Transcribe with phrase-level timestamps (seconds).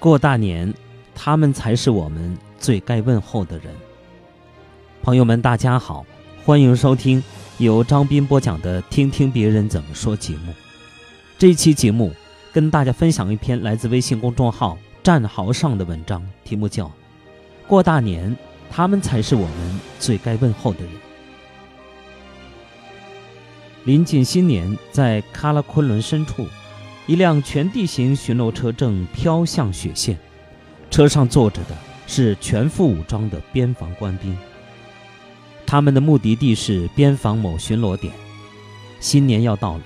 [0.00, 0.72] 过大年，
[1.12, 3.74] 他们才是我们最该问候的人。
[5.02, 6.06] 朋友们，大家好，
[6.44, 7.20] 欢迎收听
[7.58, 10.54] 由张斌播讲的《听听别人怎么说》节目。
[11.36, 12.12] 这一期节目
[12.52, 16.86] 跟大家分享一篇来自微信公众号“战壕上”的文章，题目叫
[17.66, 18.36] 《过大年，
[18.70, 20.92] 他们才是我们最该问候的人》。
[23.82, 26.46] 临近新年，在喀拉昆仑深处。
[27.08, 30.18] 一辆全地形巡逻车正飘向雪线，
[30.90, 31.74] 车上坐着的
[32.06, 34.36] 是全副武装的边防官兵。
[35.66, 38.12] 他们的目的地是边防某巡逻点。
[39.00, 39.84] 新年要到了，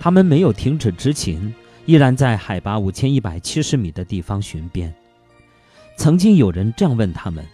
[0.00, 4.92] 他们没有停止执勤，依然在海拔五千一百七十米的地方巡边。
[5.96, 7.46] 曾经有人这样问他们：“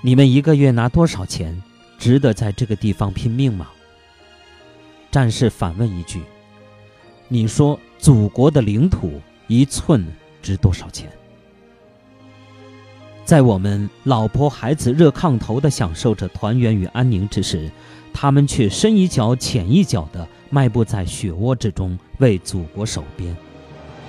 [0.00, 1.62] 你们一个月拿多少钱？
[1.98, 3.68] 值得在这个地方拼命吗？”
[5.12, 6.22] 战士反问一句
[7.32, 10.04] ：“你说？”祖国的领土一寸
[10.42, 11.08] 值多少钱？
[13.24, 17.70] 在我们老婆孩子热炕头的享受着团圆与安宁之时，
[18.12, 23.36] 他们却深一脚浅一脚的迈步在雪窝之中为祖国守边。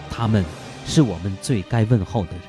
[0.10, 0.44] 他们
[0.88, 2.42] 是我们最该问候的人。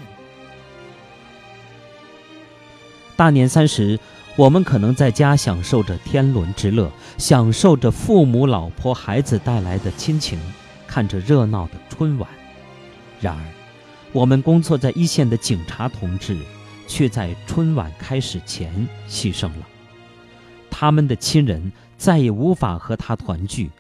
[3.17, 4.01] 大年三十，
[4.35, 10.39] 我们可能在家享受着天伦之乐，享受着父母、老婆、孩子带来的亲情。
[10.95, 12.31] 看着热闹的春晚，
[13.21, 13.43] 然而，
[14.13, 16.39] 我们工作在一线的警察同志，
[16.87, 18.73] 却在春晚开始前
[19.09, 19.67] 牺牲了。
[20.71, 23.73] 他们的亲人再也无法和他团聚，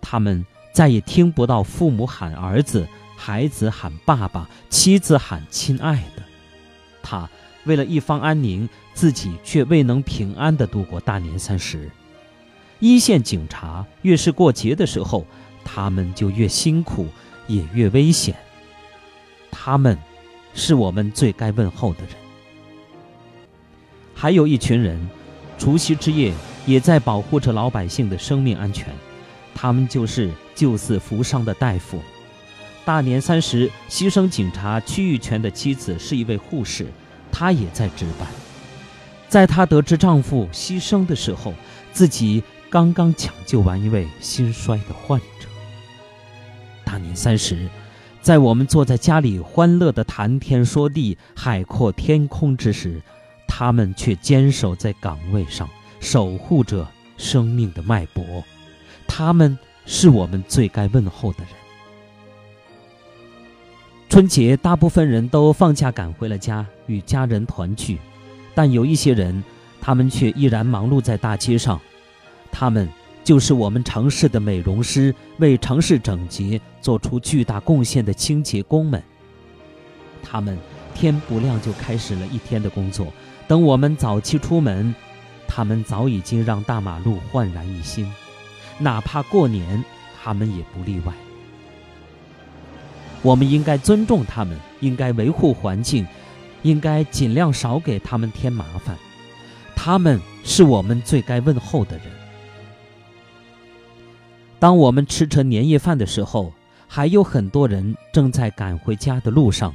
[0.00, 6.22] 他们再也听不到父母喊儿子，孩子喊爸爸，妻子喊亲爱的。
[7.02, 7.28] 他
[7.64, 11.90] 为了一方安宁，自己却未能平安地度过大年三十。
[12.78, 15.26] 一线警察越是过节的时候。
[15.64, 17.06] 他们就越辛苦，
[17.46, 18.34] 也越危险。
[19.50, 19.98] 他们，
[20.54, 22.10] 是我们最该问候的人。
[24.14, 25.08] 还有一群人，
[25.58, 26.32] 除夕之夜
[26.66, 28.94] 也在保护着老百姓的生命安全。
[29.54, 32.00] 他们就是救死扶伤的大夫。
[32.84, 36.86] 大年三十，牺牲警察屈玉权的妻子是一位护士，
[37.30, 38.26] 她也在值班。
[39.28, 41.54] 在她得知丈夫牺牲的时候，
[41.92, 45.26] 自己刚刚抢救完一位心衰的患者。
[46.92, 47.70] 大年三十，
[48.20, 53.00] 在我们坐在家里欢乐的谈天说地、海阔天空之时，
[53.48, 55.66] 他们却坚守在岗位上，
[56.00, 56.86] 守护着
[57.16, 58.22] 生命的脉搏。
[59.08, 61.48] 他们是我们最该问候的人。
[64.10, 67.98] 春节，大部分人都放假赶回了家，与家人团聚，
[68.54, 69.42] 但有一些人，
[69.80, 71.80] 他们却依然忙碌在大街上。
[72.50, 72.86] 他们。
[73.24, 79.02] 就是我们城市的美容师，为城市整洁做出巨大贡献的清洁工们。
[80.22, 80.58] 他们
[80.94, 83.12] 天不亮就开始了一天的工作，
[83.46, 84.94] 等我们早期出门，
[85.46, 88.10] 他们早已经让大马路焕然一新。
[88.78, 89.84] 哪怕过年，
[90.22, 91.12] 他们也不例外。
[93.20, 96.04] 我们应该尊重他们，应该维护环境，
[96.62, 98.96] 应该尽量少给他们添麻烦。
[99.76, 102.06] 他们是我们最该问候的人。
[104.62, 106.52] 当我们吃着年夜饭的时候，
[106.86, 109.74] 还有很多人正在赶回家的路上，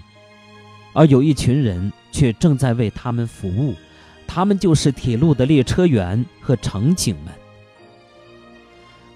[0.94, 3.76] 而有一群人却正在为他们服务，
[4.26, 7.34] 他们就是铁路的列车员和乘警们。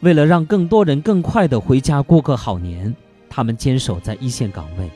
[0.01, 2.93] 为了让更多人更快地回家过个好年，
[3.29, 4.91] 他们坚守在一线岗位，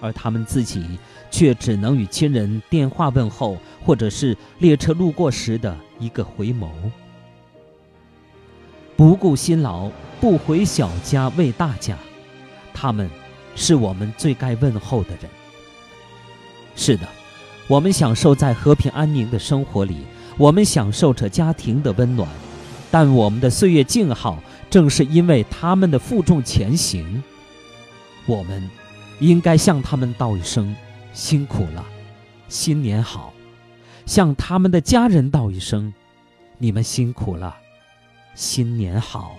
[0.00, 0.98] 而他们自己
[1.30, 6.66] 却只能与亲人电话问候，或者是列车路过时的一个回眸。
[8.96, 9.90] 不顾辛劳，
[10.20, 11.98] 不回小家为大家，
[12.72, 13.10] 他们，
[13.54, 15.30] 是我们最该问候的人。
[16.74, 17.06] 是的，
[17.68, 19.98] 我们享受在和平安宁的生活里，
[20.38, 22.26] 我们享受着家庭的温暖，
[22.90, 24.38] 但我们的岁月静好，
[24.70, 27.22] 正是因为他们的负重前行。
[28.24, 28.70] 我们，
[29.20, 30.74] 应该向他们道一声
[31.12, 31.84] 辛苦了，
[32.48, 33.30] 新年好；
[34.06, 35.92] 向他们的家人道一声，
[36.56, 37.54] 你们辛苦了。
[38.36, 39.38] 新年好。